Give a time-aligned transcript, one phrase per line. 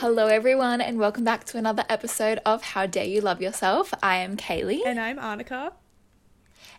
[0.00, 3.92] Hello, everyone, and welcome back to another episode of How Dare You Love Yourself.
[4.02, 5.72] I am Kaylee, And I'm Anika.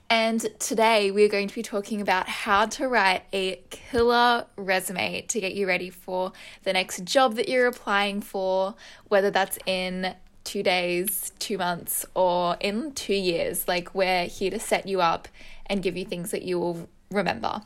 [0.09, 5.39] and today we're going to be talking about how to write a killer resume to
[5.39, 6.31] get you ready for
[6.63, 8.73] the next job that you're applying for,
[9.07, 13.67] whether that's in two days, two months, or in two years.
[13.67, 15.27] Like, we're here to set you up
[15.67, 17.61] and give you things that you will remember.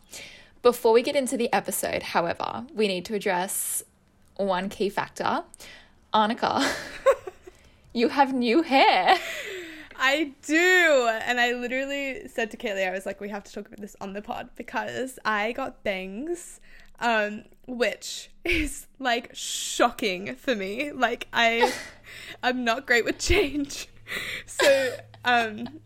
[0.61, 3.83] Before we get into the episode, however, we need to address
[4.37, 5.43] one key factor.
[6.13, 6.65] Anika,
[7.93, 9.17] you have new hair.
[9.97, 11.09] I do.
[11.23, 13.95] And I literally said to Kaylee, I was like, we have to talk about this
[14.01, 16.59] on the pod because I got bangs,
[16.99, 20.91] um, which is like shocking for me.
[20.91, 21.71] Like I
[22.43, 23.87] I'm not great with change.
[24.45, 25.79] So um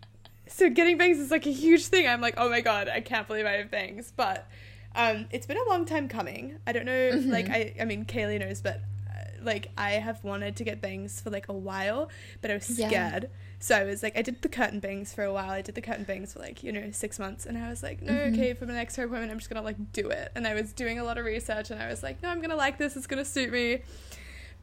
[0.48, 2.08] so getting bangs is like a huge thing.
[2.08, 4.12] I'm like, oh my god, I can't believe I have bangs.
[4.16, 4.48] But
[4.96, 6.56] um it's been a long time coming.
[6.68, 10.24] I don't know if, like I I mean Kaylee knows, but uh, like I have
[10.24, 12.10] wanted to get bangs for like a while,
[12.42, 12.88] but I was Yeah.
[12.88, 13.30] scared.
[13.62, 15.50] So I was like, I did the curtain bangs for a while.
[15.50, 17.46] I did the curtain bangs for like, you know, six months.
[17.46, 19.66] And I was like, no, okay, for my next hair appointment, I'm just going to
[19.66, 20.32] like do it.
[20.34, 22.52] And I was doing a lot of research and I was like, no, I'm going
[22.52, 22.96] to like this.
[22.96, 23.82] It's going to suit me.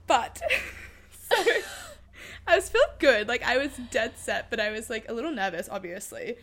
[0.07, 0.41] But,
[1.29, 1.37] so
[2.47, 3.29] I was feeling good.
[3.29, 6.37] Like I was dead set, but I was like a little nervous, obviously.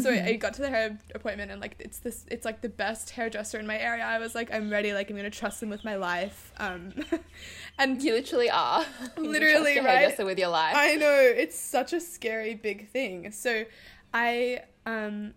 [0.00, 3.10] So I got to the hair appointment and like it's this it's like the best
[3.10, 4.04] hairdresser in my area.
[4.04, 6.52] I was like I'm ready like I'm going to trust them with my life.
[6.58, 6.92] Um
[7.78, 8.84] and You literally are.
[9.16, 9.98] You Literally, trust right?
[9.98, 10.74] hairdresser with your life.
[10.76, 13.32] I know it's such a scary big thing.
[13.32, 13.64] So
[14.12, 15.34] I um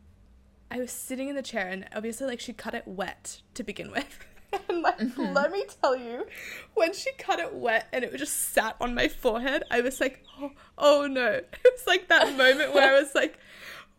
[0.69, 3.91] I was sitting in the chair and obviously like she cut it wet to begin
[3.91, 4.19] with.
[4.67, 5.31] And like Mm-hmm.
[5.33, 6.25] let me tell you,
[6.73, 10.25] when she cut it wet and it just sat on my forehead, I was like,
[10.41, 11.25] oh, oh no.
[11.27, 13.39] It was like that moment where I was like,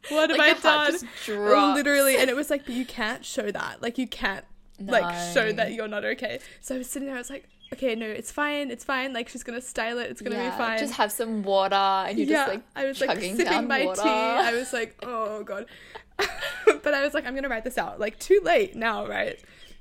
[0.08, 1.74] what have Like, I done?
[1.74, 3.82] Literally, and it was like, but you can't show that.
[3.82, 4.44] Like you can't
[4.80, 6.40] like show that you're not okay.
[6.60, 9.12] So I was sitting there, I was like, okay, no, it's fine, it's fine.
[9.12, 10.78] Like she's gonna style it, it's gonna be fine.
[10.78, 14.02] Just have some water and you're just like I was like sipping my water.
[14.02, 14.08] tea.
[14.08, 15.66] I was like, oh god.
[16.66, 17.98] but I was like, I'm gonna write this out.
[17.98, 19.38] Like too late now, right?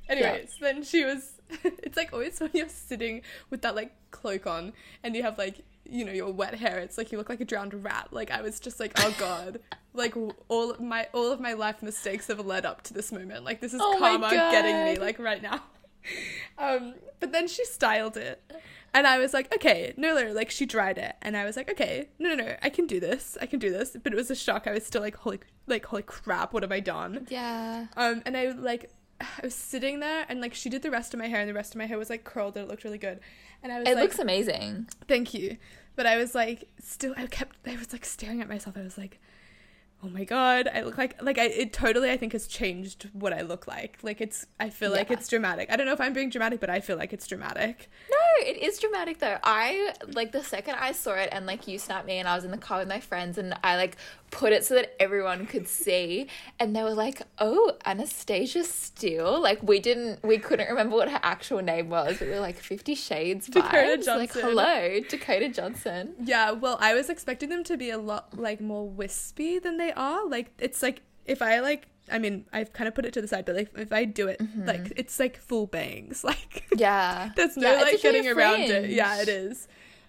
[0.09, 1.33] Anyways, then she was.
[1.63, 4.71] it's like always when you're sitting with that like cloak on
[5.03, 6.79] and you have like you know your wet hair.
[6.79, 8.09] It's like you look like a drowned rat.
[8.11, 9.59] Like I was just like, oh god.
[9.93, 10.15] Like
[10.47, 13.43] all of my all of my life mistakes have led up to this moment.
[13.43, 15.61] Like this is Oh karma getting me like right now.
[16.57, 18.41] Um, but then she styled it.
[18.93, 21.71] And I was like, okay, no, no, like she dried it, and I was like,
[21.71, 23.95] okay, no, no, no, I can do this, I can do this.
[24.03, 24.67] But it was a shock.
[24.67, 27.25] I was still like, holy, like, holy crap, what have I done?
[27.29, 27.85] Yeah.
[27.95, 28.91] Um, and I like,
[29.21, 31.53] I was sitting there, and like she did the rest of my hair, and the
[31.53, 33.21] rest of my hair was like curled, and it looked really good.
[33.63, 34.89] And I was like It like, looks amazing.
[35.07, 35.55] thank you.
[35.95, 38.75] But I was like, still, I kept, I was like staring at myself.
[38.77, 39.21] I was like,
[40.03, 43.33] oh my god, I look like, like I, it totally, I think has changed what
[43.33, 43.99] I look like.
[44.01, 45.71] Like it's, I feel like it's dramatic.
[45.71, 47.89] I don't know if I'm being dramatic, but I feel like it's dramatic.
[48.09, 49.37] No, it is dramatic though.
[49.43, 52.45] I like the second I saw it and like you snapped me and I was
[52.45, 53.97] in the car with my friends and I like
[54.31, 56.27] put it so that everyone could see
[56.59, 61.19] and they were like, "Oh, Anastasia Steele." Like we didn't we couldn't remember what her
[61.21, 62.17] actual name was.
[62.17, 64.07] But we were like 50 Shades Dakota vibes.
[64.07, 64.41] Like, Johnson.
[64.41, 68.87] "Hello, Dakota Johnson." Yeah, well, I was expecting them to be a lot like more
[68.87, 70.27] wispy than they are.
[70.27, 73.27] Like it's like if I like I mean, I've kind of put it to the
[73.27, 76.23] side, but like if I do it like it's like full bangs.
[76.31, 77.31] Like Yeah.
[77.35, 78.89] there's no Yeah, like getting around it.
[78.89, 79.67] Yeah, it is.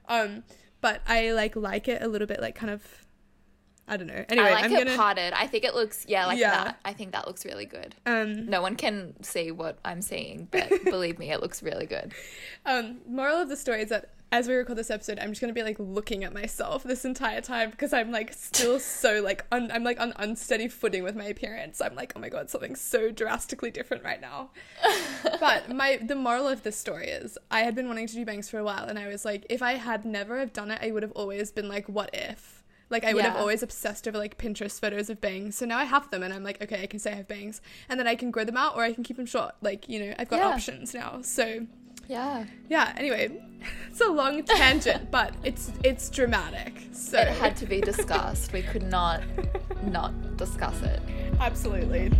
[0.08, 0.42] Um
[0.80, 2.82] but I like like it a little bit like kind of
[3.88, 4.24] I don't know.
[4.28, 5.32] Anyway, I like am it gonna parted.
[5.32, 6.64] I think it looks yeah, like Yeah.
[6.64, 6.78] that.
[6.84, 7.94] I think that looks really good.
[8.06, 12.12] um No one can see what I'm seeing, but believe me, it looks really good.
[12.64, 15.52] Um, moral of the story is that as we record this episode, I'm just gonna
[15.52, 19.70] be like looking at myself this entire time because I'm like still so like un-
[19.72, 21.80] I'm like on unsteady footing with my appearance.
[21.82, 24.50] I'm like, oh my god, something's so drastically different right now.
[25.38, 28.48] but my the moral of this story is I had been wanting to do bangs
[28.48, 30.90] for a while, and I was like, if I had never have done it, I
[30.90, 32.64] would have always been like, what if?
[32.88, 35.56] Like I would have always obsessed over like Pinterest photos of bangs.
[35.56, 37.60] So now I have them, and I'm like, okay, I can say I have bangs,
[37.88, 39.54] and then I can grow them out or I can keep them short.
[39.60, 40.48] Like you know, I've got Yeah.
[40.48, 41.20] options now.
[41.22, 41.66] So
[42.12, 42.44] Yeah.
[42.68, 43.30] yeah anyway
[43.88, 48.52] it's a long tangent but it's it's dramatic so It had to be discussed.
[48.52, 49.22] We could not
[49.84, 51.00] not discuss it.
[51.40, 52.10] absolutely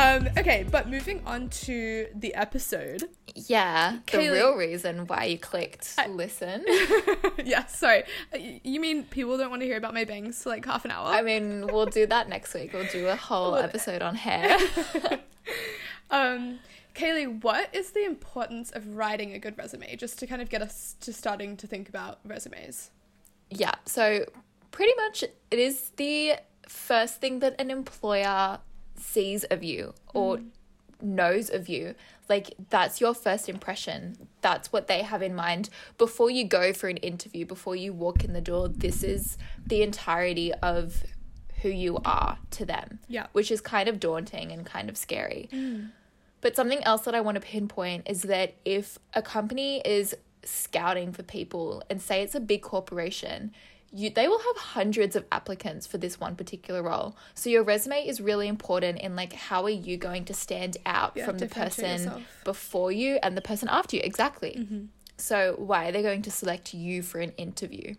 [0.00, 3.04] um okay but moving on to the episode
[3.34, 6.64] Yeah, the real reason why you clicked I- listen.
[7.44, 8.04] yeah sorry
[8.34, 10.90] Uh, you mean people don't want to hear about my bangs for like half an
[10.90, 12.72] hour I mean, we'll do that next week.
[12.72, 14.58] We'll do a whole episode on hair.
[16.12, 16.58] Um,
[16.96, 19.94] Kaylee, what is the importance of writing a good resume?
[19.94, 22.90] Just to kind of get us to starting to think about resumes.
[23.48, 24.24] Yeah, so
[24.72, 26.34] pretty much it is the
[26.68, 28.58] first thing that an employer
[29.00, 30.50] sees of you or Mm.
[31.02, 31.94] knows of you.
[32.28, 34.28] Like that's your first impression.
[34.40, 38.22] That's what they have in mind before you go for an interview, before you walk
[38.24, 38.68] in the door.
[38.68, 39.36] This is
[39.66, 41.02] the entirety of
[41.62, 43.00] who you are to them.
[43.08, 43.26] Yeah.
[43.32, 45.48] Which is kind of daunting and kind of scary.
[46.40, 51.12] But something else that I want to pinpoint is that if a company is scouting
[51.12, 53.52] for people and say it's a big corporation,
[53.92, 57.16] you they will have hundreds of applicants for this one particular role.
[57.34, 61.12] So your resume is really important in like how are you going to stand out
[61.16, 64.02] Yeah, from the person before you and the person after you.
[64.04, 64.56] Exactly.
[64.58, 64.84] Mm-hmm.
[65.16, 67.94] So why are they going to select you for an interview?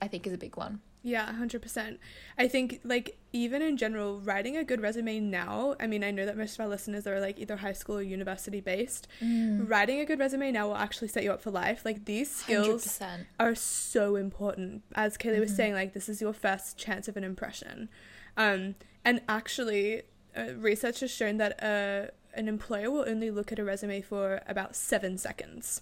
[0.00, 0.80] I think is a big one.
[1.02, 1.98] Yeah, 100%.
[2.36, 6.26] I think, like, even in general, writing a good resume now, I mean, I know
[6.26, 9.08] that most of our listeners are, like, either high school or university based.
[9.22, 9.68] Mm.
[9.68, 11.84] Writing a good resume now will actually set you up for life.
[11.84, 13.26] Like, these skills 100%.
[13.38, 14.82] are so important.
[14.94, 17.88] As Kaylee was saying, like, this is your first chance of an impression.
[18.36, 20.02] Um, and actually,
[20.36, 24.42] uh, research has shown that uh, an employer will only look at a resume for
[24.46, 25.80] about seven seconds.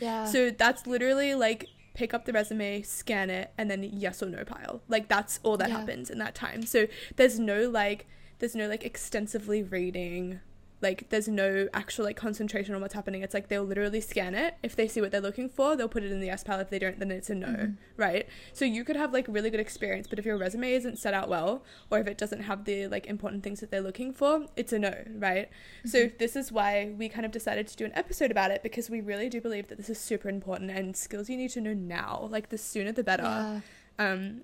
[0.00, 0.26] Yeah.
[0.26, 1.66] So that's literally like
[2.00, 4.80] pick up the resume, scan it, and then yes or no pile.
[4.88, 5.78] Like that's all that Yeah.
[5.80, 6.64] happens in that time.
[6.64, 6.86] So
[7.16, 8.06] there's no like
[8.38, 10.40] there's no like extensively reading.
[10.82, 13.22] Like there's no actual like concentration on what's happening.
[13.22, 14.54] It's like they'll literally scan it.
[14.62, 16.58] If they see what they're looking for, they'll put it in the S pile.
[16.58, 17.76] If they don't, then it's a no, Mhm.
[17.98, 18.26] right?
[18.54, 21.28] So you could have like really good experience, but if your resume isn't set out
[21.28, 24.72] well, or if it doesn't have the like important things that they're looking for, it's
[24.72, 25.50] a no, right?
[25.84, 26.16] So Mm-hmm.
[26.18, 29.02] this is why we kind of decided to do an episode about it because we
[29.02, 32.26] really do believe that this is super important and skills you need to know now.
[32.30, 33.22] Like the sooner the better.
[33.24, 33.60] Yeah.
[33.98, 34.42] Um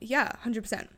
[0.00, 0.88] yeah, 100%.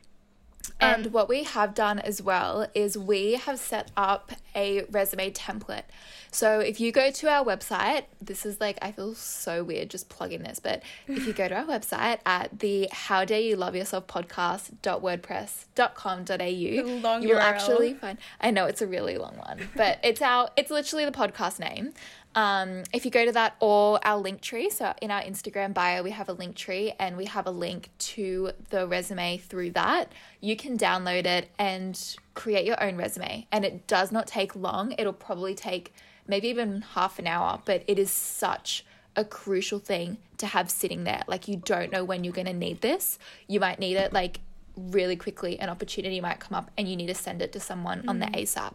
[0.79, 5.31] And Um, what we have done as well is we have set up a resume
[5.31, 5.85] template.
[6.31, 10.11] So if you go to our website, this is like, I feel so weird just
[10.11, 13.75] plugging this, but if you go to our website at the how dare you love
[13.75, 17.41] yourself podcast.wordpress.com.au, long you will URL.
[17.41, 21.13] actually find, I know it's a really long one, but it's our, it's literally the
[21.13, 21.93] podcast name.
[22.37, 26.03] Um, if you go to that or our link tree, so in our Instagram bio,
[26.03, 30.13] we have a link tree and we have a link to the resume through that.
[30.43, 31.99] You can download it and
[32.35, 33.47] create your own resume.
[33.51, 34.95] And it does not take long.
[34.99, 35.95] It'll probably take
[36.29, 38.85] maybe even half an hour, but it is such
[39.17, 41.23] a crucial thing to have sitting there.
[41.27, 43.19] Like, you don't know when you're going to need this.
[43.47, 44.41] You might need it like
[44.77, 45.59] really quickly.
[45.59, 48.27] An opportunity might come up and you need to send it to someone on the
[48.27, 48.75] ASAP.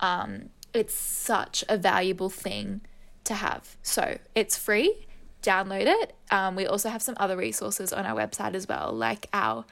[0.00, 2.80] Um, it's such a valuable thing
[3.28, 3.76] to have.
[3.82, 5.06] So it's free.
[5.42, 6.14] Download it.
[6.30, 9.64] Um, we also have some other resources on our website as well, like our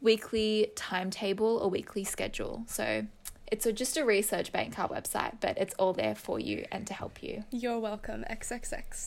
[0.00, 2.64] weekly timetable or weekly schedule.
[2.68, 3.06] So
[3.50, 6.86] it's a, just a research bank, our website, but it's all there for you and
[6.86, 7.44] to help you.
[7.50, 9.06] You're welcome, XXX.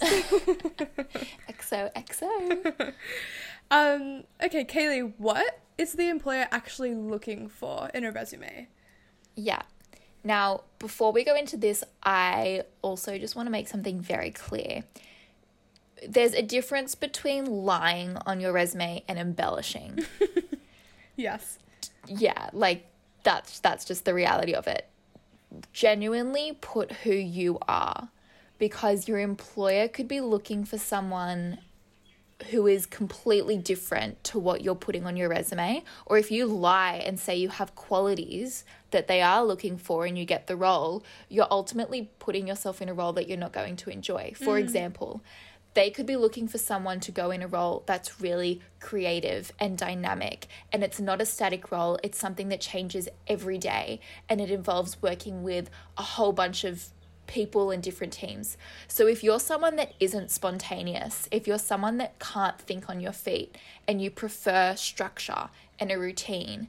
[1.49, 2.93] XOXO.
[3.71, 8.67] um okay, Kaylee, what is the employer actually looking for in a resume?
[9.35, 9.61] Yeah.
[10.23, 14.83] Now, before we go into this, I also just want to make something very clear.
[16.07, 19.99] There's a difference between lying on your resume and embellishing.
[21.15, 21.59] Yes.
[22.07, 22.85] yeah, like
[23.23, 24.87] that's that's just the reality of it.
[25.71, 28.09] Genuinely put who you are
[28.57, 31.59] because your employer could be looking for someone
[32.49, 36.95] who is completely different to what you're putting on your resume or if you lie
[37.05, 41.03] and say you have qualities that they are looking for and you get the role
[41.27, 44.59] you're ultimately putting yourself in a role that you're not going to enjoy for mm.
[44.59, 45.21] example
[45.73, 49.77] they could be looking for someone to go in a role that's really creative and
[49.77, 54.49] dynamic and it's not a static role it's something that changes every day and it
[54.49, 56.89] involves working with a whole bunch of
[57.27, 58.57] people and different teams.
[58.87, 63.11] So if you're someone that isn't spontaneous, if you're someone that can't think on your
[63.11, 63.57] feet
[63.87, 66.67] and you prefer structure and a routine,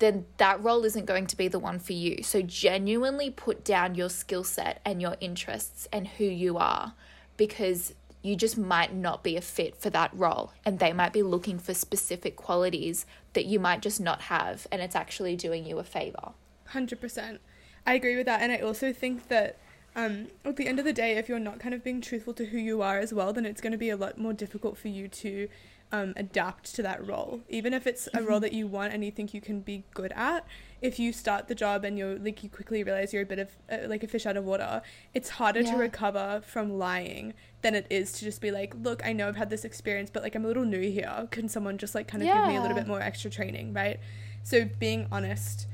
[0.00, 2.22] then that role isn't going to be the one for you.
[2.22, 6.94] So genuinely put down your skill set and your interests and who you are
[7.36, 11.22] because you just might not be a fit for that role and they might be
[11.22, 15.78] looking for specific qualities that you might just not have and it's actually doing you
[15.78, 16.32] a favor.
[16.66, 17.40] Hundred percent.
[17.86, 19.56] I agree with that, and I also think that
[19.96, 22.46] um, at the end of the day, if you're not kind of being truthful to
[22.46, 24.88] who you are as well, then it's going to be a lot more difficult for
[24.88, 25.48] you to
[25.92, 27.40] um, adapt to that role.
[27.48, 30.12] Even if it's a role that you want and you think you can be good
[30.14, 30.46] at,
[30.80, 33.50] if you start the job and you're like you quickly realize you're a bit of
[33.70, 34.82] uh, like a fish out of water,
[35.14, 39.12] it's harder to recover from lying than it is to just be like, look, I
[39.12, 41.28] know I've had this experience, but like I'm a little new here.
[41.30, 43.98] Can someone just like kind of give me a little bit more extra training, right?
[44.42, 45.66] So being honest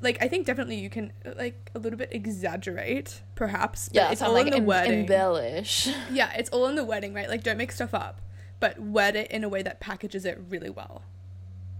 [0.00, 3.88] like I think definitely you can uh, like a little bit exaggerate, perhaps.
[3.88, 5.00] But Yeah, it's all like in the em- wording.
[5.00, 5.88] embellish.
[6.12, 7.28] yeah, it's all in the wording, right?
[7.28, 8.20] Like don't make stuff up,
[8.62, 11.02] but word it in a way that packages it really well.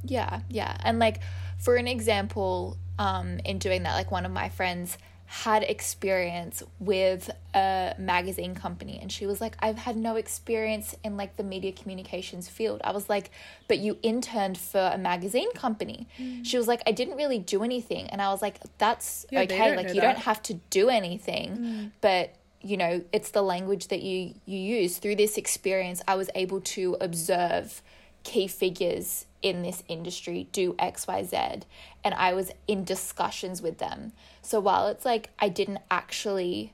[0.04, 0.76] Yeah, yeah.
[0.80, 1.20] And like
[1.58, 7.30] for an example, um, in doing that, like one of my friends had experience with
[7.54, 11.70] a magazine company and she was like I've had no experience in like the media
[11.72, 12.80] communications field.
[12.84, 13.30] I was like
[13.68, 16.08] but you interned for a magazine company.
[16.18, 16.44] Mm.
[16.44, 19.74] She was like I didn't really do anything and I was like that's yeah, okay
[19.76, 20.02] like you that.
[20.02, 21.92] don't have to do anything mm.
[22.02, 26.31] but you know it's the language that you you use through this experience I was
[26.35, 27.83] able to observe
[28.25, 31.62] key figures in this industry do XYZ.
[32.04, 34.12] And I was in discussions with them.
[34.40, 36.73] So while it's like I didn't actually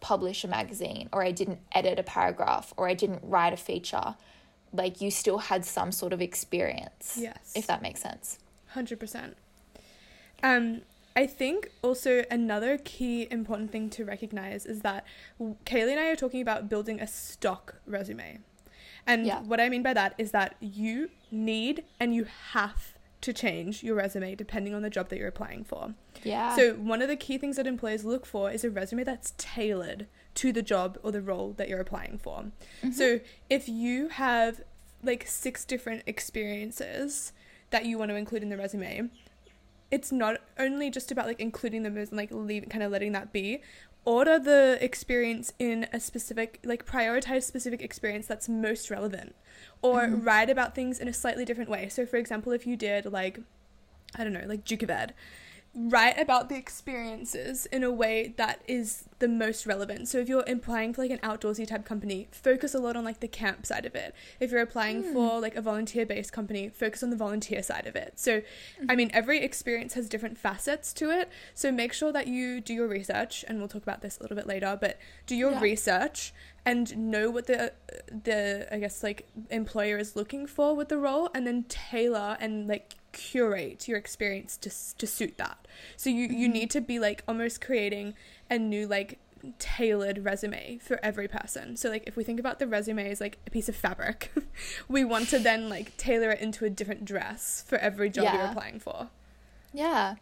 [0.00, 4.16] publish a magazine or I didn't edit a paragraph or I didn't write a feature,
[4.72, 7.16] like you still had some sort of experience.
[7.18, 7.52] Yes.
[7.54, 8.38] If that makes sense.
[8.74, 9.34] 100%.
[10.42, 10.82] Um,
[11.18, 15.04] I think also another key important thing to recognize is that
[15.40, 18.38] Kaylee and I are talking about building a stock resume.
[19.04, 19.40] And yeah.
[19.40, 23.96] what I mean by that is that you need and you have to change your
[23.96, 25.92] resume depending on the job that you're applying for.
[26.22, 26.54] Yeah.
[26.54, 30.06] So one of the key things that employers look for is a resume that's tailored
[30.36, 32.44] to the job or the role that you're applying for.
[32.80, 32.92] Mm-hmm.
[32.92, 33.18] So
[33.50, 34.60] if you have
[35.02, 37.32] like six different experiences
[37.70, 39.10] that you want to include in the resume,
[39.90, 43.32] it's not only just about like including them and like leave kind of letting that
[43.32, 43.60] be
[44.04, 49.34] order the experience in a specific like prioritize specific experience that's most relevant
[49.82, 50.24] or mm-hmm.
[50.24, 53.40] write about things in a slightly different way so for example if you did like
[54.16, 55.14] i don't know like duke of ed
[55.80, 60.08] write about the experiences in a way that is the most relevant.
[60.08, 63.20] So if you're applying for like an outdoorsy type company, focus a lot on like
[63.20, 64.12] the camp side of it.
[64.40, 65.12] If you're applying mm.
[65.12, 68.14] for like a volunteer based company, focus on the volunteer side of it.
[68.16, 68.86] So mm-hmm.
[68.88, 71.30] I mean every experience has different facets to it.
[71.54, 74.36] So make sure that you do your research and we'll talk about this a little
[74.36, 75.60] bit later, but do your yeah.
[75.60, 76.32] research
[76.66, 77.72] and know what the
[78.24, 82.66] the I guess like employer is looking for with the role and then tailor and
[82.66, 85.66] like curate your experience to to suit that.
[85.96, 86.52] So you you mm-hmm.
[86.52, 88.14] need to be like almost creating
[88.48, 89.18] a new like
[89.58, 91.76] tailored resume for every person.
[91.76, 94.32] So like if we think about the resume as like a piece of fabric,
[94.88, 98.36] we want to then like tailor it into a different dress for every job yeah.
[98.36, 99.08] you're applying for.
[99.72, 100.14] Yeah.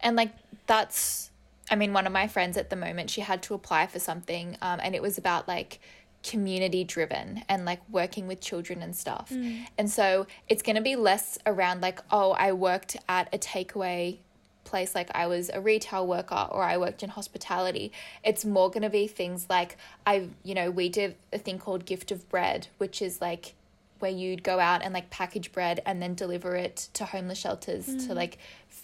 [0.00, 0.32] And like
[0.66, 1.30] that's
[1.70, 4.56] I mean one of my friends at the moment she had to apply for something
[4.62, 5.80] um, and it was about like
[6.22, 9.30] community driven and like working with children and stuff.
[9.30, 9.66] Mm.
[9.76, 14.18] And so it's going to be less around like, oh, I worked at a takeaway
[14.64, 17.92] place, like I was a retail worker or I worked in hospitality.
[18.24, 19.76] It's more going to be things like
[20.06, 23.54] I, you know, we did a thing called Gift of Bread, which is like
[23.98, 27.86] where you'd go out and like package bread and then deliver it to homeless shelters
[27.86, 28.06] mm.
[28.06, 28.38] to like,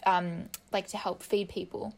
[0.07, 1.95] um, like to help feed people.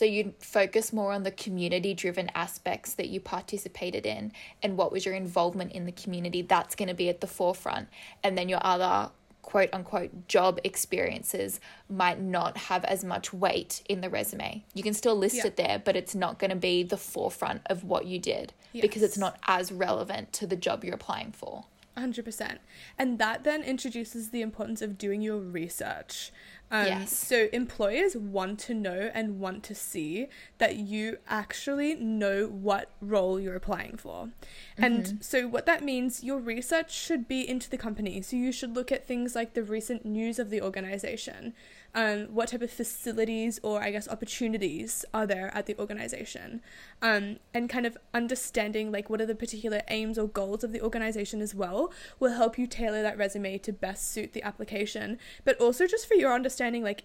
[0.00, 4.92] So you'd focus more on the community driven aspects that you participated in and what
[4.92, 6.40] was your involvement in the community.
[6.40, 7.86] That's going to be at the forefront.
[8.24, 9.10] And then your other
[9.42, 14.64] quote unquote job experiences might not have as much weight in the resume.
[14.72, 15.48] You can still list yeah.
[15.48, 18.80] it there, but it's not going to be the forefront of what you did yes.
[18.80, 21.66] because it's not as relevant to the job you're applying for.
[21.98, 22.56] 100%.
[22.98, 26.32] And that then introduces the importance of doing your research.
[26.70, 27.16] Um, yes.
[27.16, 33.40] So employers want to know and want to see that you actually know what role
[33.40, 34.26] you're applying for.
[34.26, 34.84] Mm-hmm.
[34.84, 38.22] And so what that means, your research should be into the company.
[38.22, 41.54] So you should look at things like the recent news of the organization
[41.94, 46.62] um, what type of facilities or I guess opportunities are there at the organization,
[47.02, 50.82] um, and kind of understanding like what are the particular aims or goals of the
[50.82, 55.60] organization as well will help you tailor that resume to best suit the application, but
[55.60, 57.04] also just for your understanding like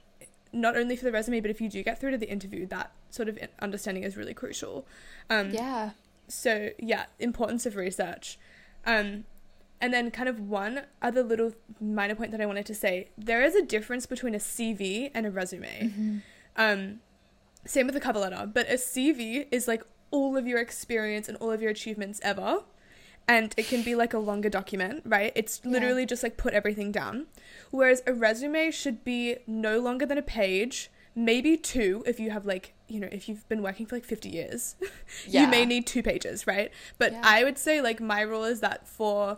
[0.54, 2.92] not only for the resume but if you do get through to the interview that
[3.10, 4.86] sort of understanding is really crucial.
[5.30, 5.92] Um, yeah.
[6.28, 8.38] So yeah, importance of research.
[8.86, 9.26] Um,
[9.82, 13.44] and then, kind of one other little minor point that I wanted to say there
[13.44, 15.82] is a difference between a CV and a resume.
[15.84, 16.18] Mm-hmm.
[16.56, 17.00] Um,
[17.66, 21.38] same with the cover letter, but a CV is like all of your experience and
[21.38, 22.64] all of your achievements ever.
[23.28, 25.32] And it can be like a longer document, right?
[25.36, 26.08] It's literally yeah.
[26.08, 27.26] just like put everything down.
[27.72, 32.46] Whereas a resume should be no longer than a page, maybe two if you have
[32.46, 34.76] like you know if you've been working for like 50 years
[35.26, 35.42] yeah.
[35.46, 37.22] you may need two pages right but yeah.
[37.24, 39.38] i would say like my rule is that for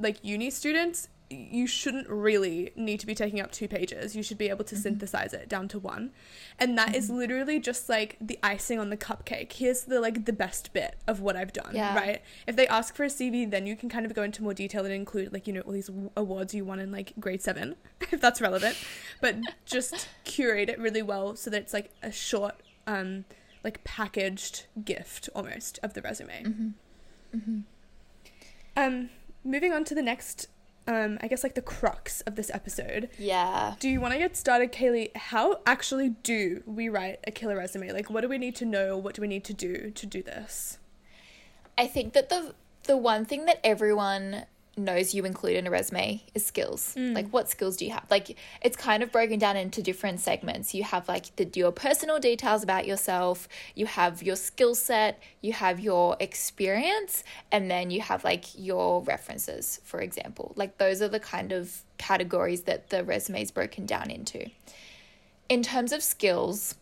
[0.00, 4.14] like uni students, you shouldn't really need to be taking up two pages.
[4.14, 4.82] You should be able to mm-hmm.
[4.82, 6.12] synthesize it down to one.
[6.58, 6.96] And that mm-hmm.
[6.96, 9.52] is literally just like the icing on the cupcake.
[9.52, 11.96] Here's the like the best bit of what I've done, yeah.
[11.96, 12.22] right?
[12.46, 14.84] If they ask for a CV, then you can kind of go into more detail
[14.84, 17.74] and include like, you know, all these awards you won in like grade 7,
[18.12, 18.76] if that's relevant.
[19.20, 22.54] but just curate it really well so that it's like a short
[22.86, 23.24] um
[23.64, 26.44] like packaged gift almost of the resume.
[26.44, 26.68] Mm-hmm.
[27.36, 27.60] Mm-hmm.
[28.76, 29.10] Um
[29.42, 30.48] moving on to the next
[30.86, 33.08] um, I guess like the crux of this episode.
[33.18, 33.74] Yeah.
[33.80, 35.16] Do you want to get started, Kaylee?
[35.16, 37.92] How actually do we write a killer resume?
[37.92, 38.96] Like, what do we need to know?
[38.96, 40.78] What do we need to do to do this?
[41.76, 46.22] I think that the the one thing that everyone knows you include in a resume
[46.34, 46.94] is skills.
[46.96, 47.14] Mm.
[47.14, 48.04] Like what skills do you have?
[48.10, 50.74] Like it's kind of broken down into different segments.
[50.74, 55.52] You have like the your personal details about yourself, you have your skill set, you
[55.54, 60.52] have your experience, and then you have like your references, for example.
[60.56, 64.50] Like those are the kind of categories that the resume is broken down into.
[65.48, 66.74] In terms of skills,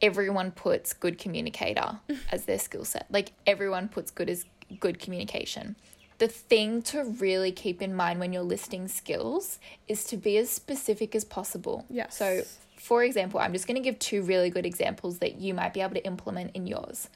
[0.00, 1.98] everyone puts good communicator
[2.32, 3.06] as their skill set.
[3.10, 4.44] Like everyone puts good as
[4.78, 5.76] good communication.
[6.20, 9.58] The thing to really keep in mind when you're listing skills
[9.88, 11.86] is to be as specific as possible.
[11.88, 12.14] Yes.
[12.18, 12.42] So,
[12.76, 15.80] for example, I'm just going to give two really good examples that you might be
[15.80, 17.08] able to implement in yours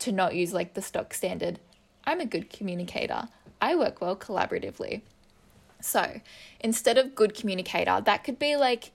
[0.00, 1.60] to not use like the stock standard.
[2.02, 3.28] I'm a good communicator.
[3.60, 5.02] I work well collaboratively.
[5.80, 6.20] So,
[6.58, 8.90] instead of good communicator, that could be like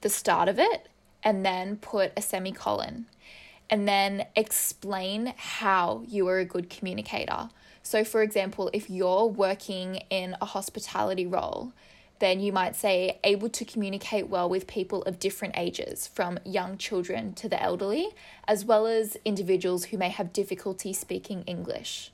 [0.00, 0.88] the start of it
[1.22, 3.06] and then put a semicolon
[3.68, 7.50] and then explain how you are a good communicator.
[7.82, 11.72] So, for example, if you're working in a hospitality role,
[12.20, 16.78] then you might say able to communicate well with people of different ages, from young
[16.78, 18.10] children to the elderly,
[18.46, 22.12] as well as individuals who may have difficulty speaking English.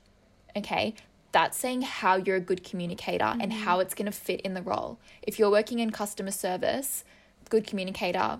[0.57, 0.95] Okay,
[1.31, 3.61] that's saying how you're a good communicator and mm-hmm.
[3.61, 4.97] how it's going to fit in the role.
[5.21, 7.03] If you're working in customer service,
[7.49, 8.39] good communicator,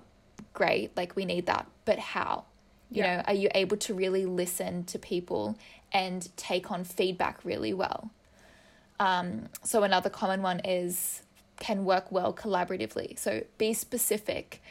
[0.53, 1.67] great, like we need that.
[1.85, 2.45] But how?
[2.91, 3.17] You Yeah.
[3.17, 5.57] know, are you able to really listen to people
[5.91, 8.09] and take on feedback really well?
[8.99, 11.23] Um, so another common one is
[11.59, 13.17] can work well collaboratively.
[13.19, 14.61] So be specific.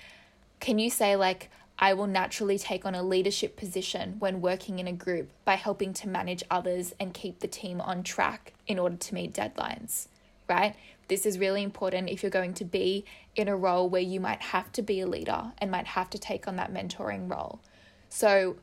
[0.61, 4.89] Can you say like I will naturally take on a leadership position when working in
[4.89, 8.97] a group by helping to manage others and keep the team on track in order
[8.97, 10.09] to meet deadlines,
[10.49, 10.75] right?
[11.07, 13.05] This is really important if you're going to be
[13.37, 16.19] in a role where you might have to be a leader and might have to
[16.19, 17.61] take on that mentoring role.
[18.09, 18.57] So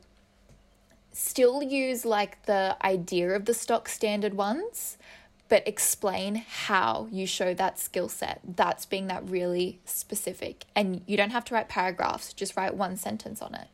[1.12, 4.98] still use like the idea of the stock standard ones,
[5.48, 8.40] but explain how you show that skill set.
[8.44, 10.64] That's being that really specific.
[10.74, 13.68] And you don't have to write paragraphs, just write one sentence on it.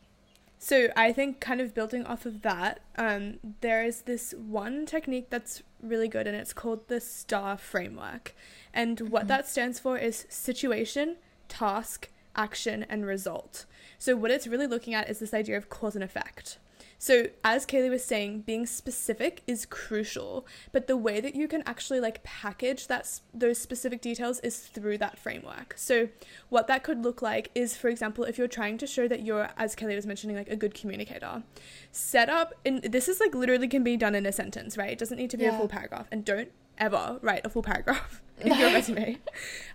[0.59, 5.27] So I think kind of building off of that, um, there is this one technique
[5.29, 8.33] that's really good, and it's called the STAR framework.
[8.73, 11.17] And what that stands for is situation,
[11.49, 13.67] task, action, and result.
[13.99, 16.59] So what it's really looking at is this idea of cause and effect.
[17.03, 21.65] So as Kaylee was saying, being specific is crucial, but the way that you can
[21.67, 25.75] actually like package that those specific details is through that framework.
[25.77, 26.11] So
[26.49, 29.49] what that could look like is, for example, if you're trying to show that you're,
[29.57, 31.43] as Kelly was mentioning, like a good communicator,
[31.91, 34.91] set up, and this is like literally can be done in a sentence, right?
[34.91, 38.23] It doesn't need to be a full paragraph, and don't ever write a full paragraph
[38.41, 39.19] in your resume.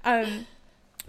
[0.05, 0.47] Um,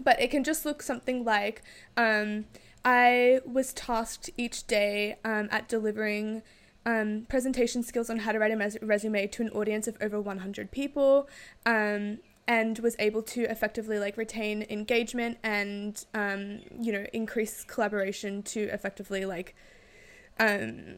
[0.02, 1.62] but it can just look something like,
[1.96, 2.46] um,
[2.84, 6.42] I was tasked each day um, at delivering
[6.86, 10.20] um, presentation skills on how to write a mes- resume to an audience of over
[10.20, 11.28] 100 people
[11.66, 18.42] um, and was able to effectively like retain engagement and um, you know increase collaboration
[18.42, 19.54] to effectively like
[20.40, 20.96] um,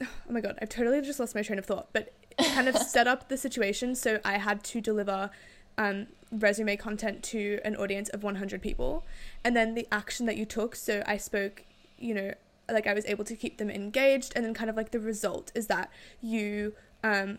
[0.00, 2.76] oh my god i've totally just lost my train of thought but it kind of
[2.78, 5.30] set up the situation so i had to deliver
[5.78, 9.04] um, resume content to an audience of 100 people.
[9.44, 11.64] And then the action that you took so i spoke
[11.98, 12.32] you know
[12.70, 15.50] like i was able to keep them engaged and then kind of like the result
[15.54, 17.38] is that you um,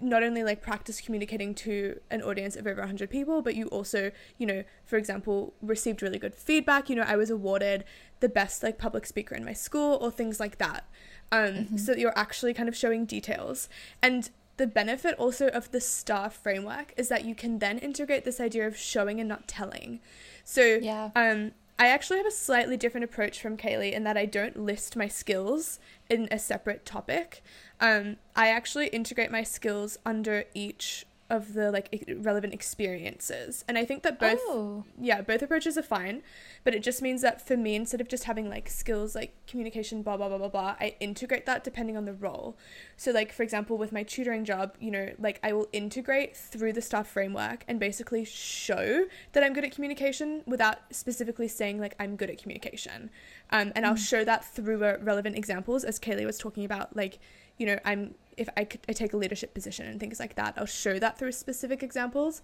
[0.00, 4.10] not only like practice communicating to an audience of over 100 people but you also
[4.38, 6.88] you know for example received really good feedback.
[6.88, 7.84] You know i was awarded
[8.20, 10.84] the best like public speaker in my school or things like that.
[11.32, 13.68] Um, so that you're actually kind of showing details.
[14.00, 18.40] And the benefit also of the star framework is that you can then integrate this
[18.40, 20.00] idea of showing and not telling
[20.44, 21.10] so Yeah.
[21.16, 24.94] um, I actually have a slightly different approach from Kaylee in that I don't list
[24.94, 27.42] my skills in a separate topic.
[27.80, 33.84] Um, I actually integrate my skills under each of the like relevant experiences, and I
[33.84, 34.84] think that both Oh.
[35.00, 36.22] yeah both approaches are fine,
[36.62, 40.02] but it just means that for me instead of just having like skills like communication
[40.02, 42.56] blah blah blah blah blah, I integrate that depending on the role.
[42.96, 46.72] So like for example with my tutoring job, you know like I will integrate through
[46.72, 51.94] the STAR framework and basically show that I'm good at communication without specifically saying like
[51.98, 53.10] I'm good at communication.
[53.50, 57.18] Um, and I'll show that through uh, relevant examples as Kaylee was talking about like
[57.58, 60.54] you know I'm if I, could, I take a leadership position and things like that,
[60.56, 62.42] I'll show that through specific examples.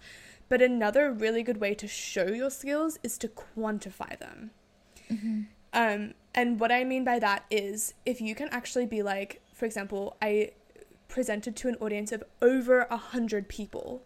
[0.49, 4.51] But another really good way to show your skills is to quantify them.
[5.73, 9.67] Um, and what I mean by that is if you can actually be like, for
[9.67, 10.53] example, I
[11.07, 14.01] presented to an audience of over a hundred people.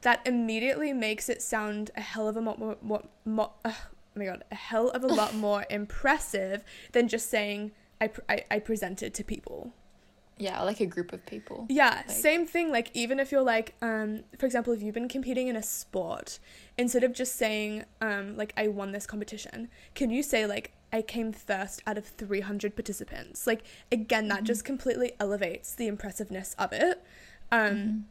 [0.00, 4.18] that immediately makes it sound a hell of a lot more, more, more uh, oh
[4.18, 8.44] my god, a hell of a lot more impressive than just saying I, pr- I,
[8.50, 9.72] I presented to people.
[10.38, 11.66] Yeah, like a group of people.
[11.68, 12.72] Yeah, Like- same thing.
[12.72, 16.40] Like even if you're like, um, for example, if you've been competing in a sport,
[16.76, 21.02] instead of just saying, um, like I won this competition, can you say like I
[21.02, 23.46] came first out of 300 participants?
[23.46, 27.02] Like again, that just completely elevates the impressiveness of it,
[27.52, 28.06] um,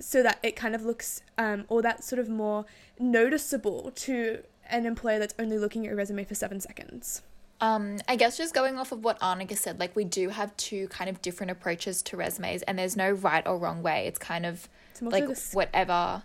[0.00, 2.64] so that it kind of looks, um, or that sort of more
[2.98, 7.22] noticeable to an employer that's only looking at your resume for seven seconds.
[7.60, 10.86] Um, I guess just going off of what Anika said, like we do have two
[10.88, 14.06] kind of different approaches to resumes, and there's no right or wrong way.
[14.06, 16.22] It's kind of It's like the whatever.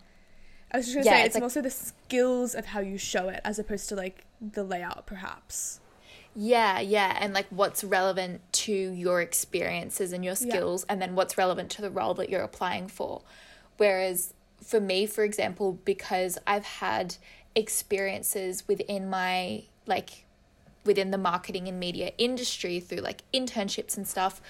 [0.71, 2.97] I was just gonna Yeah, say it's it's, like- also the skills of how you
[2.97, 5.79] show it as opposed to like the layout, perhaps.
[6.35, 10.49] Yeah, yeah, and like what's relevant to your experiences and your Yeah.
[10.55, 13.21] skills, and then what's relevant to the role that you're applying for.
[13.77, 17.15] Whereas for me, for example, because I've had
[17.55, 20.25] experiences within my like
[20.85, 24.41] within the marketing and media industry through like internships and stuff,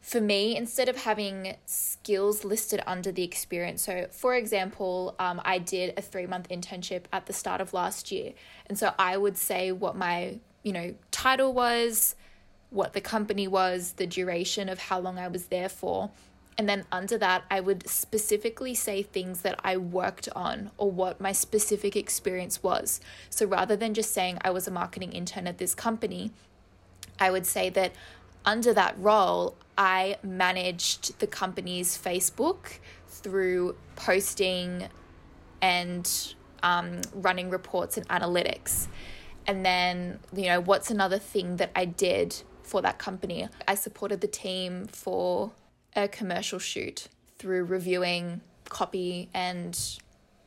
[0.00, 5.58] for me, instead of having skills listed under the experience, so for example, um, I
[5.58, 8.32] did a three month internship at the start of last year.
[8.66, 12.16] And so I would say what my, you know, title was,
[12.70, 16.10] what the company was, the duration of how long I was there for.
[16.58, 21.20] And then under that, I would specifically say things that I worked on or what
[21.20, 23.00] my specific experience was.
[23.30, 26.32] So rather than just saying I was a marketing intern at this company,
[27.18, 27.92] I would say that
[28.44, 34.88] under that role, I managed the company's Facebook through posting
[35.60, 38.88] and um, running reports and analytics.
[39.46, 43.48] And then, you know, what's another thing that I did for that company?
[43.68, 45.52] I supported the team for
[45.94, 49.78] a commercial shoot through reviewing copy and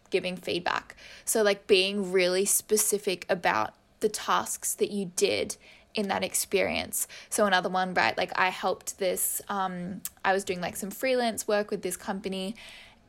[0.09, 0.95] giving feedback.
[1.25, 5.57] So, like, being really specific about the tasks that you did
[5.93, 7.07] in that experience.
[7.29, 8.17] So, another one, right?
[8.17, 12.55] Like, I helped this, um, I was doing like some freelance work with this company.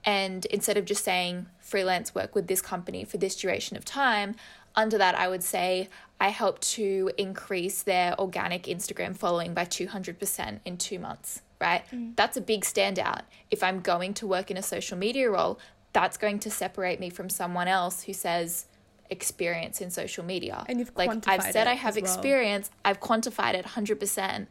[0.05, 4.37] And instead of just saying freelance work with this company for this duration of time,
[4.79, 5.89] under that, I would say
[6.21, 11.83] I helped to increase their organic Instagram following by 200% in two months, right?
[11.93, 12.15] Mm.
[12.15, 13.23] That's a big standout.
[13.51, 15.59] If I'm going to work in a social media role,
[15.93, 18.67] that's going to separate me from someone else who says
[19.11, 20.65] experience in social media.
[20.69, 22.15] And you've like I've said I have as well.
[22.15, 24.47] experience, I've quantified it 100%,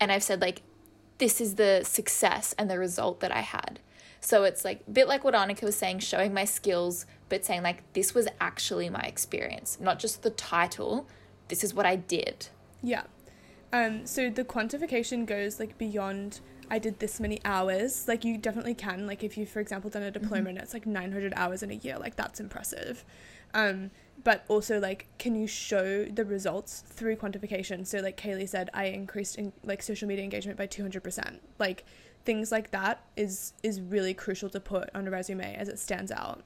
[0.00, 0.62] and I've said like
[1.18, 3.80] this is the success and the result that I had.
[4.20, 7.62] So it's like a bit like what Anika was saying, showing my skills, but saying
[7.62, 11.06] like this was actually my experience, not just the title.
[11.48, 12.48] This is what I did.
[12.82, 13.04] Yeah.
[13.72, 18.08] Um, so the quantification goes like beyond I did this many hours.
[18.08, 19.06] Like you definitely can.
[19.06, 21.74] Like if you, for example, done a diploma and it's like 900 hours in a
[21.74, 23.04] year, like that's impressive.
[23.54, 23.90] Um,
[24.24, 27.86] but also like, can you show the results through quantification?
[27.86, 31.38] So like Kaylee said, I increased in like social media engagement by 200%.
[31.58, 31.84] Like
[32.26, 36.12] things like that is is really crucial to put on a resume as it stands
[36.12, 36.42] out.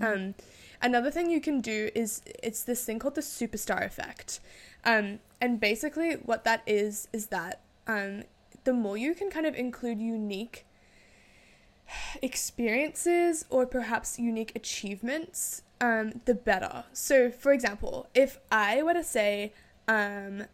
[0.00, 0.34] Um,
[0.80, 4.38] another thing you can do is it's this thing called the superstar effect.
[4.84, 8.22] Um, and basically, what that is is that um,
[8.62, 10.66] the more you can kind of include unique
[12.22, 16.84] experiences or perhaps unique achievements, um, the better.
[16.92, 19.52] So, for example, if I were to say,
[19.88, 20.44] um,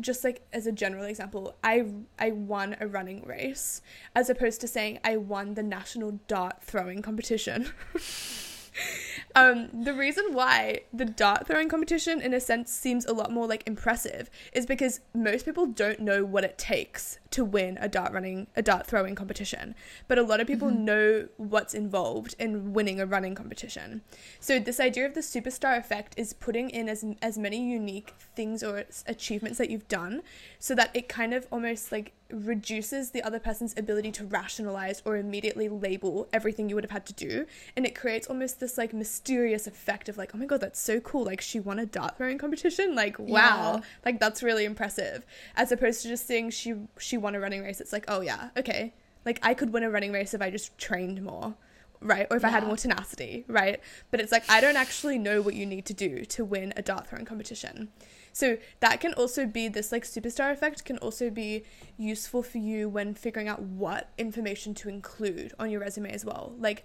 [0.00, 1.86] just like as a general example, I
[2.18, 3.82] I won a running race,
[4.14, 7.70] as opposed to saying I won the national dart throwing competition.
[9.34, 13.46] um, the reason why the dart throwing competition, in a sense, seems a lot more
[13.46, 18.12] like impressive is because most people don't know what it takes to win a dart
[18.12, 19.74] running a dart throwing competition,
[20.08, 20.84] but a lot of people mm-hmm.
[20.84, 24.02] know what's involved in winning a running competition.
[24.40, 28.62] So this idea of the superstar effect is putting in as as many unique things
[28.62, 30.22] or achievements that you've done,
[30.58, 35.16] so that it kind of almost like reduces the other person's ability to rationalize or
[35.16, 37.46] immediately label everything you would have had to do.
[37.76, 41.00] And it creates almost this like mysterious effect of like oh my god that's so
[41.00, 41.24] cool.
[41.24, 42.94] Like she won a dart throwing competition?
[42.94, 43.76] Like wow.
[43.76, 43.80] Yeah.
[44.04, 45.24] like that's really impressive.
[45.56, 48.50] As opposed to just saying she she won a running race it's like oh yeah
[48.56, 48.94] okay.
[49.24, 51.54] Like i could win a running race if i just trained more
[52.02, 52.26] right?
[52.30, 53.80] Or if i had more tenacity right?
[54.10, 56.82] But it's like i don't actually know what you need to do to win a
[56.82, 57.90] dart throwing competition.
[58.32, 61.64] So that can also be this like superstar effect can also be
[61.96, 66.54] useful for you when figuring out what information to include on your resume as well.
[66.58, 66.84] Like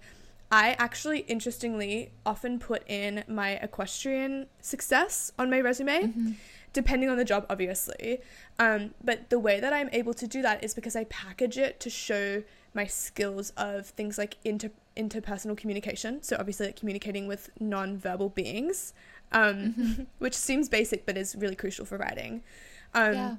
[0.50, 6.02] I actually interestingly often put in my equestrian success on my resume.
[6.02, 6.32] Mm-hmm.
[6.76, 8.20] Depending on the job, obviously.
[8.58, 11.80] Um, but the way that I'm able to do that is because I package it
[11.80, 12.42] to show
[12.74, 16.22] my skills of things like inter- interpersonal communication.
[16.22, 18.92] So obviously, like communicating with non-verbal beings,
[19.32, 20.02] um, Mm-hmm.
[20.18, 22.42] which seems basic but is really crucial for writing.
[22.94, 23.36] Um, yeah.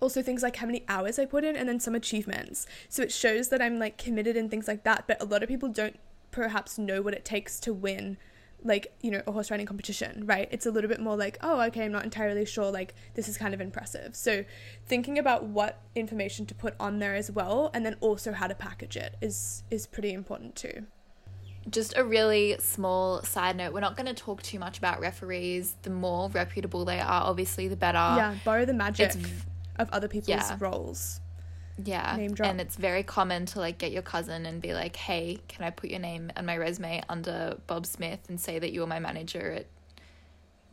[0.00, 2.66] also things like how many hours I put in and then some achievements.
[2.88, 5.48] So it shows that I'm like committed and things like that, but a lot of
[5.48, 5.98] people don't
[6.32, 8.16] perhaps know what it takes to win
[8.64, 10.48] like, you know, a horse riding competition, right?
[10.50, 13.36] It's a little bit more like, oh, okay, I'm not entirely sure like this is
[13.36, 14.14] kind of impressive.
[14.14, 14.44] So
[14.86, 18.54] thinking about what information to put on there as well and then also how to
[18.54, 20.86] package it is is pretty important too.
[21.70, 23.72] Just a really small side note.
[23.72, 25.76] We're not going to talk too much about referees.
[25.82, 27.98] The more reputable they are, obviously, the better.
[27.98, 29.28] yeah, borrow the magic It's
[29.76, 30.56] of other people's yeah.
[30.58, 31.20] roles.
[31.82, 32.14] Yeah.
[32.16, 32.48] Name drop.
[32.50, 35.70] And it's very common to like get your cousin and be like, hey, can I
[35.70, 39.52] put your name and my resume under Bob Smith and say that you're my manager
[39.52, 39.66] at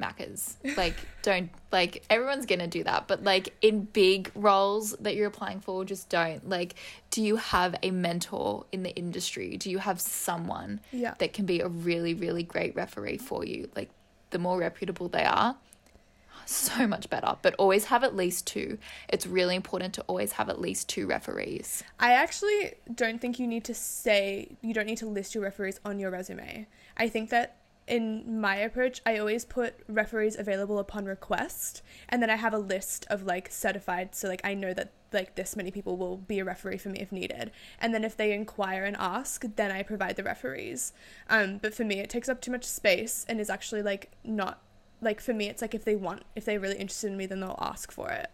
[0.01, 0.57] Macca's?
[0.77, 3.07] Like, don't, like, everyone's gonna do that.
[3.07, 6.47] But like in big roles that you're applying for, just don't.
[6.47, 6.75] Like,
[7.11, 9.57] do you have a mentor in the industry?
[9.57, 11.15] Do you have someone Yeah.
[11.19, 13.69] that can be a really, really great referee for you?
[13.75, 13.89] Like,
[14.31, 15.55] the more reputable they are,
[16.49, 17.37] so much better.
[17.41, 18.77] But always have at least two.
[19.07, 21.83] It's really important to always have at least two referees.
[21.99, 25.79] I actually don't think you need to say you don't need to list your referees
[25.85, 26.67] on your resume.
[26.97, 27.57] I think that
[27.87, 32.59] in my approach, I always put referees available upon request, and then I have a
[32.59, 36.37] list of like certified, so like I know that like this many people will be
[36.37, 37.49] a referee for me if needed.
[37.79, 40.93] And then if they inquire and ask, then I provide the referees.
[41.29, 44.61] Um, but for me, it takes up too much space and is actually like not
[45.01, 47.39] like for me, it's like if they want, if they're really interested in me, then
[47.39, 48.29] they'll ask for it.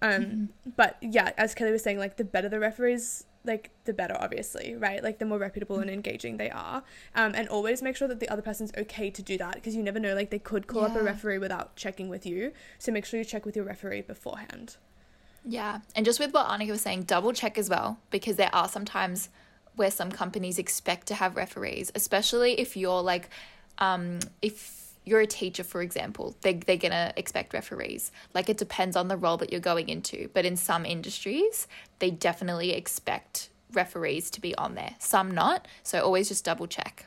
[0.00, 4.16] Um, but yeah, as Kelly was saying, like the better the referees, like the better,
[4.18, 5.02] obviously, right?
[5.02, 6.82] Like the more reputable and engaging they are.
[7.14, 9.82] Um, and always make sure that the other person's okay to do that because you
[9.82, 12.52] never know, like they could call up a referee without checking with you.
[12.78, 14.76] So make sure you check with your referee beforehand.
[15.44, 15.80] Yeah.
[15.94, 19.28] And just with what Anika was saying, double check as well, because there are sometimes
[19.76, 23.28] where some companies expect to have referees, especially if you're like,
[23.78, 28.12] um, if you're a teacher, for example, they, they're going to expect referees.
[28.34, 30.28] Like it depends on the role that you're going into.
[30.32, 31.66] But in some industries,
[31.98, 35.66] they definitely expect referees to be on there, some not.
[35.82, 37.06] So always just double check.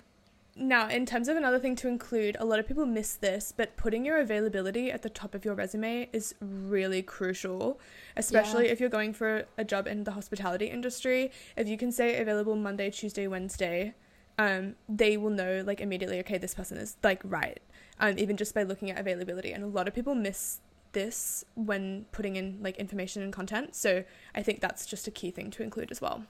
[0.58, 3.76] Now, in terms of another thing to include, a lot of people miss this, but
[3.76, 7.78] putting your availability at the top of your resume is really crucial,
[8.16, 8.72] especially Yeah.
[8.72, 11.30] if you're going for a job in the hospitality industry.
[11.58, 13.96] If you can say available Monday, Tuesday, Wednesday,
[14.38, 17.60] um, they will know like immediately, okay, this person is like right,
[18.00, 19.52] um, even just by looking at availability.
[19.52, 20.60] And a lot of people miss
[20.92, 23.76] this when putting in like information and content.
[23.76, 24.04] So
[24.34, 26.24] I think that's just a key thing to include as well.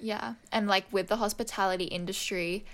[0.00, 0.34] Yeah.
[0.50, 2.64] And like with the hospitality industry,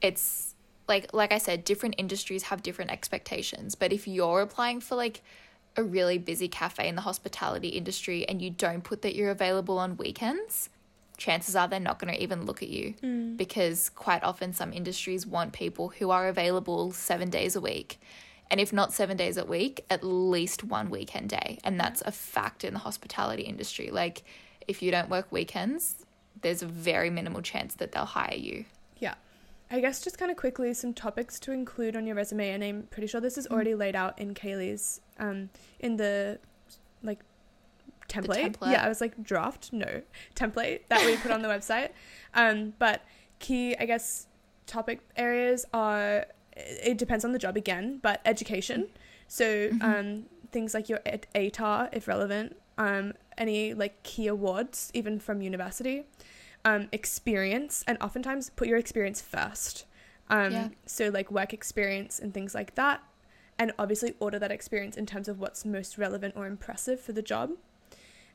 [0.00, 0.54] it's
[0.88, 3.74] like like I said, different industries have different expectations.
[3.74, 5.22] But if you're applying for like
[5.76, 9.78] a really busy cafe in the hospitality industry and you don't put that you're available
[9.78, 10.70] on weekends,
[11.16, 12.94] chances are they're not going to even look at you
[13.36, 18.00] because quite often some industries want people who are available 7 days a week.
[18.50, 21.58] And if not 7 days a week, at least one weekend day.
[21.64, 23.90] And that's a fact in the hospitality industry.
[23.90, 24.24] Like
[24.66, 26.04] if you don't work weekends,
[26.40, 28.64] there's a very minimal chance that they'll hire you.
[28.98, 29.14] Yeah.
[29.70, 32.82] I guess just kind of quickly some topics to include on your resume, and I'm
[32.90, 35.48] pretty sure this is already laid out in Kaylee's um
[35.80, 36.38] in the
[37.02, 37.20] like
[38.12, 38.56] template.
[38.56, 38.72] template?
[38.72, 40.02] Yeah, I was like draft, no
[40.34, 41.90] template that we put on the website.
[42.34, 43.02] Um, but
[43.38, 44.26] key, I guess,
[44.66, 48.88] topic areas are it depends on the job again, but education.
[49.26, 55.18] So um, things like your ed- ATAR, if relevant, um, any like key awards, even
[55.18, 56.04] from university
[56.64, 59.86] um, experience and oftentimes put your experience first.
[60.28, 60.68] Um, Yeah.
[60.86, 63.02] So, like work experience and things like that.
[63.58, 67.22] And obviously, order that experience in terms of what's most relevant or impressive for the
[67.22, 67.50] job.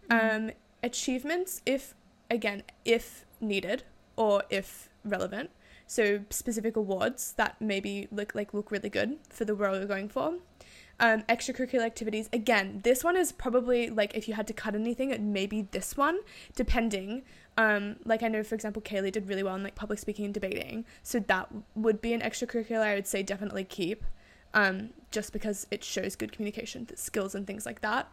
[0.10, 0.52] Um,
[0.84, 1.94] achievements, if
[2.30, 3.84] again, if needed
[4.16, 5.50] or if relevant.
[5.86, 10.10] So, specific awards that maybe look like look really good for the role you're going
[10.10, 10.36] for.
[11.00, 12.28] Um, extracurricular activities.
[12.34, 15.62] Again, this one is probably like if you had to cut anything, it may be
[15.72, 16.20] this one,
[16.56, 17.24] depending.
[17.56, 20.34] Um, like I know, for example, Kaylee did really well in like public speaking and
[20.34, 22.82] debating, so that would be an extracurricular.
[22.82, 24.04] I would say definitely keep,
[24.54, 28.10] um, just because it shows good communication skills and things like that.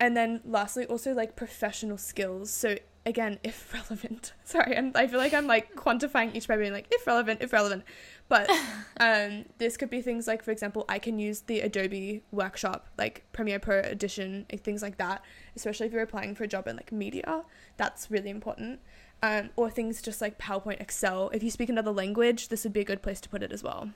[0.00, 2.50] And then lastly, also like professional skills.
[2.50, 4.32] So again, if relevant.
[4.44, 7.52] Sorry, and I feel like I'm like quantifying each by being like if relevant, if
[7.52, 7.84] relevant.
[8.28, 8.50] But
[9.00, 13.24] um, this could be things like, for example, I can use the Adobe Workshop, like
[13.32, 15.22] Premiere Pro Edition, things like that.
[15.56, 17.44] Especially if you're applying for a job in like media,
[17.76, 18.80] that's really important.
[19.20, 21.30] Um, or things just like PowerPoint, Excel.
[21.30, 23.64] If you speak another language, this would be a good place to put it as
[23.64, 23.90] well.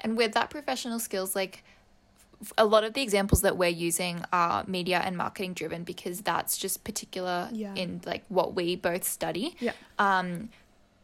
[0.00, 1.64] And with that professional skills, like
[2.56, 6.56] a lot of the examples that we're using are media and marketing driven because that's
[6.56, 7.74] just particular Yeah.
[7.74, 9.56] in like what we both study.
[9.60, 9.72] Yeah.
[9.98, 10.48] Um,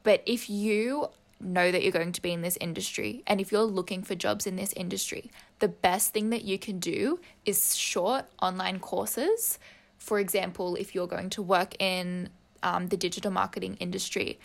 [0.02, 3.62] but if you know that you're going to be in this industry and if you're
[3.62, 8.24] looking for jobs in this industry, the best thing that you can do is short
[8.40, 9.58] online courses.
[9.98, 12.30] For example, if you're going to work in
[12.62, 14.38] um, the digital marketing industry,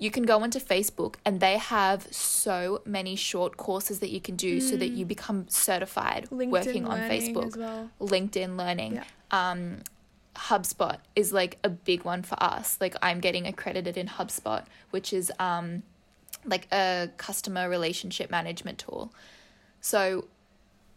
[0.00, 4.34] you can go onto Facebook and they have so many short courses that you can
[4.34, 7.54] do so that you become certified LinkedIn working on Facebook.
[7.54, 7.90] well.
[8.00, 8.94] LinkedIn Learning.
[8.94, 9.04] Yeah.
[9.30, 9.82] Um,
[10.34, 12.78] HubSpot is like a big one for us.
[12.80, 15.82] Like I'm getting accredited in HubSpot, which is um,
[16.46, 19.12] like a customer relationship management tool.
[19.82, 20.28] So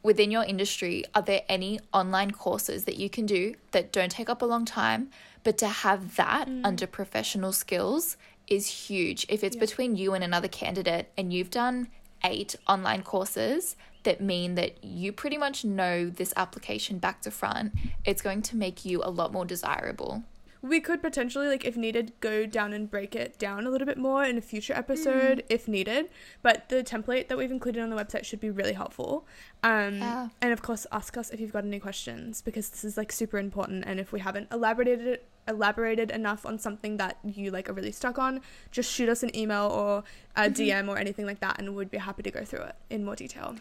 [0.02, 4.30] within your industry, are there any online courses that you can do that don't take
[4.30, 5.10] up a long time,
[5.44, 8.16] but to have that under professional skills
[8.48, 9.26] is huge.
[9.30, 9.60] If it's Yeah.
[9.62, 11.88] between you and another candidate and you've done
[12.24, 17.74] eight online courses that mean that you pretty much know this application back to front,
[18.06, 20.24] it's going to make you a lot more desirable.
[20.62, 23.98] We could potentially, like, if needed, go down and break it down a little bit
[23.98, 26.10] more in a future episode if needed.
[26.42, 29.28] But the template that we've included on the website should be really helpful.
[29.62, 30.30] Um, Yeah.
[30.42, 33.38] And of course, ask us if you've got any questions because this is like super
[33.40, 33.84] important.
[33.86, 37.92] And if we haven't elaborated it, elaborated enough on something that you like are really
[37.92, 40.04] stuck on, just shoot us an email or
[40.36, 43.04] a DM or anything like that, and we'd be happy to go through it in
[43.04, 43.56] more detail.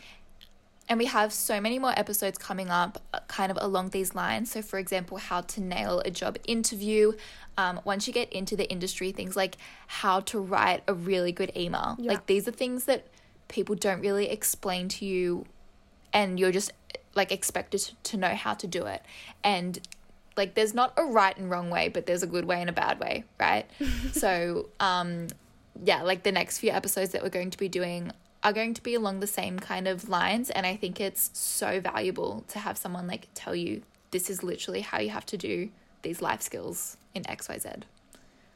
[0.88, 4.51] And we have so many more episodes coming up, uh, kind of along these lines.
[4.51, 7.12] So, for example, how to nail a job interview.
[7.57, 11.53] Um, once you get into the industry, things like how to write a really good
[11.57, 11.97] email.
[11.99, 12.12] Yeah.
[12.12, 13.07] Like, these are things that
[13.49, 15.47] people don't really explain to you,
[16.12, 16.73] and you're just
[17.14, 19.03] like expected to know how to do it.
[19.45, 19.79] And
[20.37, 22.73] like, there's not a right and wrong way, but there's a good way and a
[22.73, 23.66] bad way, right?
[24.12, 25.29] so, um,
[25.83, 28.83] yeah, like the next few episodes that we're going to be doing are going to
[28.83, 30.51] be along the same kind of lines.
[30.51, 34.81] And I think it's so valuable to have someone like tell you this is literally
[34.81, 35.71] how you have to do
[36.03, 37.83] these life skills in XYZ.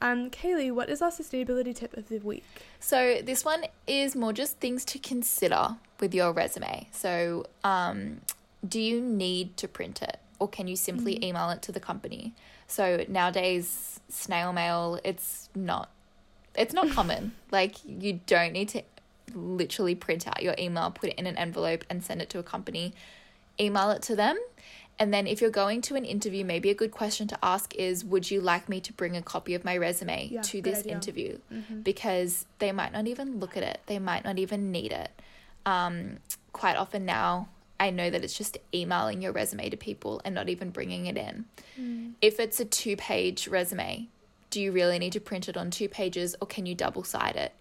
[0.00, 2.44] Um, Kaylee, what is our sustainability tip of the week?
[2.80, 6.88] So this one is more just things to consider with your resume.
[6.92, 8.20] So, um,
[8.66, 12.34] do you need to print it or can you simply email it to the company?
[12.66, 15.90] So nowadays, snail mail, it's not
[16.54, 17.32] it's not common.
[17.50, 18.82] like you don't need to
[19.34, 22.42] literally print out your email, put it in an envelope and send it to a
[22.42, 22.94] company.
[23.60, 24.38] Email it to them.
[24.98, 28.02] And then if you're going to an interview, maybe a good question to ask is
[28.04, 30.92] would you like me to bring a copy of my resume Yeah, to this idea.
[30.92, 31.38] interview?
[31.52, 31.80] Mm-hmm.
[31.80, 33.80] because they might not even look at it.
[33.86, 35.10] They might not even need it.
[35.66, 36.18] Um,
[36.52, 40.48] quite often now, I know that it's just emailing your resume to people and not
[40.48, 41.44] even bringing it in.
[41.78, 42.12] Mm.
[42.22, 44.08] If it's a two page resume,
[44.50, 47.36] do you really need to print it on two pages or can you double side
[47.36, 47.52] it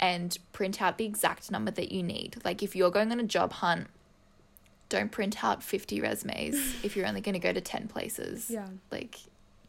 [0.00, 2.36] and print out the exact number that you need?
[2.44, 3.86] Like if you're going on a job hunt,
[4.88, 8.50] don't print out 50 resumes if you're only going to go to 10 places.
[8.50, 8.66] Yeah.
[8.90, 9.18] Like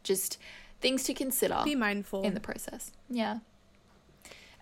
[0.02, 0.38] just
[0.80, 2.22] things to consider Be mindful.
[2.22, 2.92] in the process.
[3.08, 3.38] Yeah.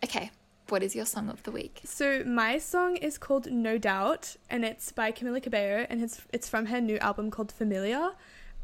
[0.05, 0.31] Okay.
[0.69, 1.83] What is your song of the week?
[1.85, 6.49] So my song is called No Doubt, and it's by Camila Cabello, and it's it's
[6.49, 8.13] from her new album called Familia.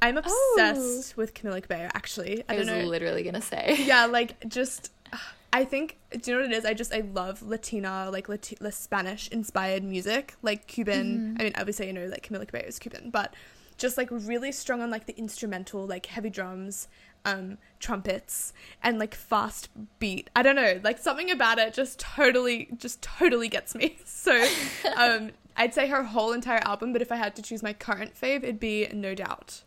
[0.00, 0.54] I'm oh.
[0.56, 1.88] obsessed with Camila Cabello.
[1.94, 2.90] Actually, I, I, don't was know.
[2.90, 3.76] literally gonna say.
[3.86, 4.92] yeah, like just.
[5.52, 5.98] I think.
[6.10, 6.64] Do you know what it is?
[6.64, 11.18] I just I love Latina, like Lati- like Spanish inspired music, like Cuban.
[11.18, 11.40] Mm-hmm.
[11.40, 13.34] I mean, obviously you know like Camila Cabello is Cuban, but
[13.76, 16.86] just like really strong on like the instrumental, like heavy drums,
[17.24, 18.52] um, trumpets,
[18.82, 20.30] and like fast beat.
[20.36, 23.98] I don't know, like something about it just totally, just totally gets me.
[24.06, 24.46] So,
[24.96, 28.14] um, I'd say her whole entire album, but if I had to choose my current
[28.20, 29.62] fave, it'd be No Doubt.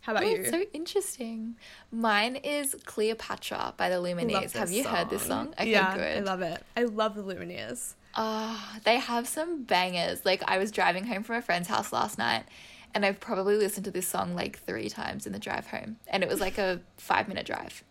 [0.00, 0.36] How about Oh, you?
[0.36, 1.56] it's so interesting.
[1.92, 4.52] Mine is Cleopatra by the Lumineers.
[4.52, 5.48] Have you heard this song?
[5.60, 6.16] Okay, yeah, good.
[6.16, 6.62] I love it.
[6.76, 7.94] I love the Lumineers.
[8.14, 10.24] Ah, they have some bangers.
[10.24, 12.44] Like I was driving home from a friend's house last night
[12.94, 15.96] and I've probably listened to this song like three times in the drive home.
[16.06, 17.84] And it was like a five minute drive.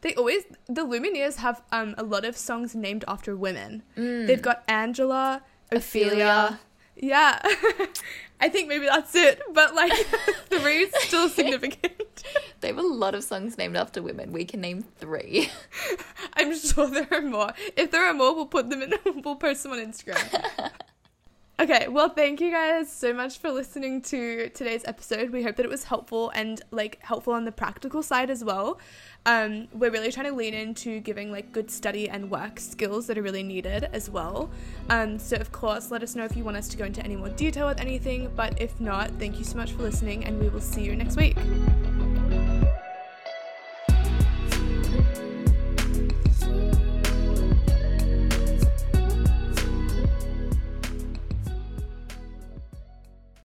[0.00, 3.82] They always the Lumineers have um a lot of songs named after women.
[3.96, 4.26] Mm.
[4.26, 5.42] They've got Angela,
[5.72, 6.12] Ophelia.
[6.12, 6.60] Ophelia.
[6.96, 7.40] Yeah.
[8.40, 9.92] I think maybe that's it, but like
[10.50, 12.22] three is still significant.
[12.60, 14.32] They have a lot of songs named after women.
[14.32, 15.50] We can name three.
[16.34, 17.52] I'm sure there are more.
[17.76, 18.92] If there are more, we'll put them in
[19.24, 20.70] we'll post them on Instagram.
[21.60, 25.30] Okay, well, thank you guys so much for listening to today's episode.
[25.30, 28.80] We hope that it was helpful and like helpful on the practical side as well.
[29.24, 33.16] Um, we're really trying to lean into giving like good study and work skills that
[33.16, 34.50] are really needed as well.
[34.90, 37.14] Um, so, of course, let us know if you want us to go into any
[37.14, 38.32] more detail with anything.
[38.34, 41.16] But if not, thank you so much for listening, and we will see you next
[41.16, 41.36] week.